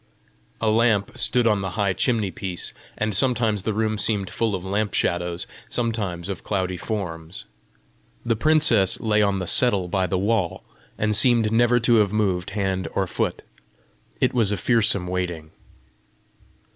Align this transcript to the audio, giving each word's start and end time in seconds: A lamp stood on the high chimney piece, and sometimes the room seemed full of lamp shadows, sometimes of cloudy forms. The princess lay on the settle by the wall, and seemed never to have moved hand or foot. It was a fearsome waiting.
A 0.59 0.71
lamp 0.71 1.15
stood 1.15 1.45
on 1.45 1.61
the 1.61 1.69
high 1.77 1.93
chimney 1.93 2.31
piece, 2.31 2.73
and 2.97 3.15
sometimes 3.15 3.61
the 3.61 3.73
room 3.75 3.99
seemed 3.99 4.31
full 4.31 4.55
of 4.55 4.65
lamp 4.65 4.95
shadows, 4.95 5.45
sometimes 5.69 6.27
of 6.27 6.43
cloudy 6.43 6.75
forms. 6.75 7.45
The 8.25 8.35
princess 8.35 8.99
lay 8.99 9.21
on 9.21 9.37
the 9.37 9.45
settle 9.45 9.87
by 9.87 10.07
the 10.07 10.17
wall, 10.17 10.63
and 10.97 11.15
seemed 11.15 11.51
never 11.51 11.79
to 11.81 11.97
have 11.97 12.11
moved 12.11 12.49
hand 12.57 12.87
or 12.95 13.05
foot. 13.05 13.43
It 14.19 14.33
was 14.33 14.51
a 14.51 14.57
fearsome 14.57 15.05
waiting. 15.05 15.51